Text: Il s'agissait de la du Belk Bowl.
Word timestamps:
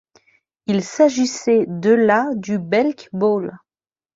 Il 0.65 0.83
s'agissait 0.83 1.65
de 1.67 1.91
la 1.91 2.25
du 2.33 2.57
Belk 2.57 3.07
Bowl. 3.13 3.51